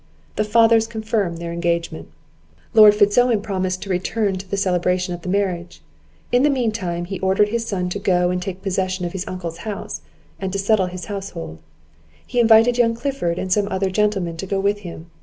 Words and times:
The 0.35 0.43
fathers 0.43 0.87
confirmed 0.87 1.37
their 1.37 1.53
engagement. 1.53 2.09
Lord 2.73 2.95
Fitz 2.95 3.19
Owen 3.19 3.39
promised 3.43 3.83
to 3.83 3.89
return 3.91 4.35
to 4.37 4.49
the 4.49 4.57
celebration 4.57 5.13
of 5.13 5.21
the 5.21 5.29
marriage; 5.29 5.83
in 6.31 6.41
the 6.41 6.49
mean 6.49 6.71
time 6.71 7.05
he 7.05 7.19
ordered 7.19 7.49
his 7.49 7.67
son 7.67 7.87
to 7.89 7.99
go 7.99 8.31
and 8.31 8.41
take 8.41 8.63
possession 8.63 9.05
of 9.05 9.11
his 9.11 9.27
uncle's 9.27 9.57
house, 9.57 10.01
and 10.39 10.51
to 10.53 10.57
settle 10.57 10.87
his 10.87 11.05
household; 11.05 11.59
He 12.25 12.39
invited 12.39 12.79
young 12.79 12.95
Clifford, 12.95 13.37
and 13.37 13.53
some 13.53 13.67
other 13.69 13.91
gentlemen, 13.91 14.37
to 14.37 14.47
go 14.47 14.59
with 14.59 14.79
him. 14.79 15.11